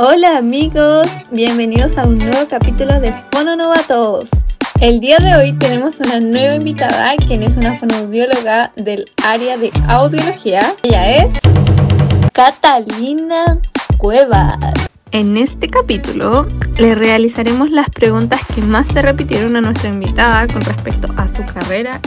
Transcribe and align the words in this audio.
Hola 0.00 0.36
amigos, 0.36 1.08
bienvenidos 1.32 1.98
a 1.98 2.06
un 2.06 2.18
nuevo 2.18 2.46
capítulo 2.48 3.00
de 3.00 3.12
Fono 3.32 3.56
Novatos. 3.56 4.28
El 4.80 5.00
día 5.00 5.16
de 5.16 5.34
hoy 5.34 5.52
tenemos 5.54 5.98
una 5.98 6.20
nueva 6.20 6.54
invitada, 6.54 7.16
quien 7.16 7.42
es 7.42 7.56
una 7.56 7.76
fonoaudióloga 7.76 8.70
del 8.76 9.06
área 9.26 9.56
de 9.56 9.72
audiología. 9.88 10.60
Ella 10.84 11.16
es 11.16 11.40
Catalina 12.32 13.58
Cuevas. 13.96 14.56
En 15.10 15.36
este 15.36 15.66
capítulo 15.66 16.46
le 16.76 16.94
realizaremos 16.94 17.72
las 17.72 17.90
preguntas 17.90 18.40
que 18.54 18.62
más 18.62 18.86
se 18.86 19.02
repitieron 19.02 19.56
a 19.56 19.62
nuestra 19.62 19.90
invitada 19.90 20.46
con 20.46 20.60
respecto 20.60 21.08
a 21.16 21.26
su 21.26 21.44
carrera 21.44 22.00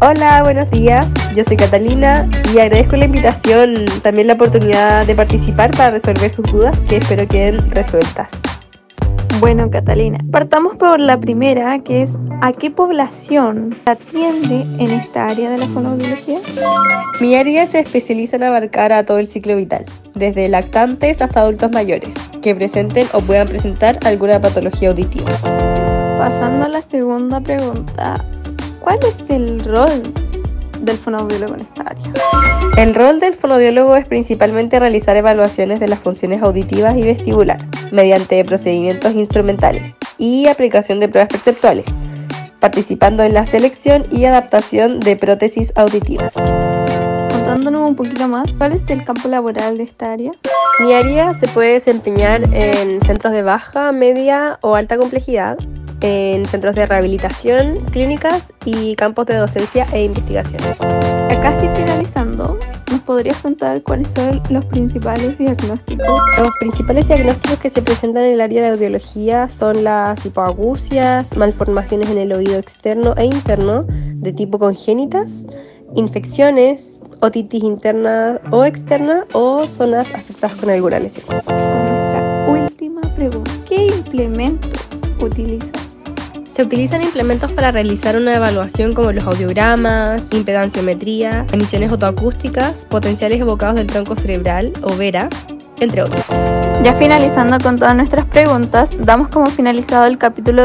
Hola, 0.00 0.42
buenos 0.42 0.70
días. 0.70 1.06
Yo 1.34 1.44
soy 1.44 1.56
Catalina 1.56 2.28
y 2.52 2.58
agradezco 2.58 2.96
la 2.96 3.06
invitación, 3.06 3.84
también 4.02 4.26
la 4.26 4.34
oportunidad 4.34 5.06
de 5.06 5.14
participar 5.14 5.70
para 5.70 5.92
resolver 5.92 6.32
sus 6.34 6.44
dudas 6.50 6.76
que 6.88 6.96
espero 6.96 7.26
queden 7.28 7.70
resueltas. 7.70 8.28
Bueno, 9.40 9.70
Catalina, 9.70 10.18
partamos 10.30 10.76
por 10.76 11.00
la 11.00 11.18
primera, 11.18 11.78
que 11.78 12.02
es 12.02 12.18
¿a 12.42 12.52
qué 12.52 12.70
población 12.70 13.76
atiende 13.86 14.62
en 14.78 14.90
esta 14.90 15.28
área 15.28 15.50
de 15.50 15.58
la 15.58 15.66
fonoaudiología? 15.68 16.38
Mi 17.20 17.36
área 17.36 17.66
se 17.66 17.80
especializa 17.80 18.36
en 18.36 18.44
abarcar 18.44 18.92
a 18.92 19.04
todo 19.04 19.18
el 19.18 19.28
ciclo 19.28 19.56
vital, 19.56 19.86
desde 20.14 20.48
lactantes 20.48 21.22
hasta 21.22 21.40
adultos 21.40 21.70
mayores, 21.72 22.14
que 22.42 22.54
presenten 22.54 23.06
o 23.12 23.20
puedan 23.20 23.48
presentar 23.48 23.98
alguna 24.04 24.40
patología 24.40 24.90
auditiva. 24.90 25.30
Pasando 26.18 26.66
a 26.66 26.68
la 26.68 26.82
segunda 26.82 27.40
pregunta, 27.40 28.16
¿Cuál 28.84 28.98
es 28.98 29.30
el 29.30 29.64
rol 29.64 30.12
del 30.80 30.98
fonoaudiólogo 30.98 31.54
en 31.54 31.62
esta 31.62 31.84
área? 31.84 32.12
El 32.76 32.94
rol 32.94 33.18
del 33.18 33.34
fonoaudiólogo 33.34 33.96
es 33.96 34.04
principalmente 34.04 34.78
realizar 34.78 35.16
evaluaciones 35.16 35.80
de 35.80 35.88
las 35.88 36.00
funciones 36.00 36.42
auditivas 36.42 36.94
y 36.98 37.02
vestibular 37.02 37.64
mediante 37.92 38.44
procedimientos 38.44 39.14
instrumentales 39.14 39.94
y 40.18 40.48
aplicación 40.48 41.00
de 41.00 41.08
pruebas 41.08 41.30
perceptuales, 41.30 41.86
participando 42.60 43.22
en 43.22 43.32
la 43.32 43.46
selección 43.46 44.04
y 44.10 44.26
adaptación 44.26 45.00
de 45.00 45.16
prótesis 45.16 45.72
auditivas. 45.76 46.34
Contándonos 46.34 47.88
un 47.88 47.96
poquito 47.96 48.28
más, 48.28 48.52
¿cuál 48.52 48.72
es 48.72 48.82
el 48.90 49.02
campo 49.02 49.28
laboral 49.28 49.78
de 49.78 49.84
esta 49.84 50.12
área? 50.12 50.32
Mi 50.80 50.92
área 50.92 51.32
se 51.38 51.48
puede 51.48 51.72
desempeñar 51.72 52.42
en 52.52 53.00
centros 53.00 53.32
de 53.32 53.40
baja, 53.40 53.92
media 53.92 54.58
o 54.60 54.74
alta 54.74 54.98
complejidad, 54.98 55.56
en 56.04 56.44
centros 56.44 56.74
de 56.74 56.84
rehabilitación, 56.84 57.80
clínicas 57.90 58.52
y 58.66 58.94
campos 58.94 59.24
de 59.24 59.36
docencia 59.36 59.86
e 59.90 60.04
investigación. 60.04 60.58
Casi 61.40 61.66
finalizando, 61.68 62.58
¿nos 62.90 63.00
podrías 63.00 63.38
contar 63.38 63.82
cuáles 63.82 64.08
son 64.12 64.42
los 64.50 64.66
principales 64.66 65.38
diagnósticos? 65.38 66.20
Los 66.38 66.50
principales 66.60 67.08
diagnósticos 67.08 67.58
que 67.58 67.70
se 67.70 67.80
presentan 67.80 68.24
en 68.24 68.34
el 68.34 68.40
área 68.42 68.62
de 68.62 68.68
audiología 68.68 69.48
son 69.48 69.82
las 69.82 70.26
hipoagusias, 70.26 71.34
malformaciones 71.38 72.10
en 72.10 72.18
el 72.18 72.34
oído 72.34 72.58
externo 72.58 73.14
e 73.16 73.24
interno 73.24 73.86
de 73.88 74.32
tipo 74.34 74.58
congénitas, 74.58 75.46
infecciones, 75.94 77.00
otitis 77.20 77.62
interna 77.62 78.40
o 78.50 78.66
externa 78.66 79.26
o 79.32 79.66
zonas 79.68 80.14
afectadas 80.14 80.56
con 80.56 80.68
alguna 80.68 80.98
lesión. 81.00 81.24
Nuestra 81.46 82.46
última 82.46 83.00
pregunta, 83.16 83.50
¿qué 83.66 83.86
implementos 83.86 84.70
utilizas? 85.18 85.83
Se 86.54 86.62
utilizan 86.62 87.02
implementos 87.02 87.50
para 87.50 87.72
realizar 87.72 88.16
una 88.16 88.36
evaluación 88.36 88.94
como 88.94 89.10
los 89.10 89.24
audiogramas, 89.24 90.32
impedanciometría, 90.32 91.44
emisiones 91.50 91.90
autoacústicas, 91.90 92.86
potenciales 92.88 93.40
evocados 93.40 93.74
del 93.74 93.88
tronco 93.88 94.14
cerebral 94.14 94.72
o 94.82 94.94
VERA, 94.94 95.28
entre 95.80 96.04
otros. 96.04 96.24
Ya 96.84 96.94
finalizando 96.94 97.58
con 97.58 97.76
todas 97.76 97.96
nuestras 97.96 98.24
preguntas, 98.26 98.88
damos 99.00 99.30
como 99.30 99.46
finalizado 99.46 100.06
el 100.06 100.16
capítulo 100.16 100.62